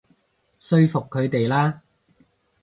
[0.57, 1.83] 說服佢哋啦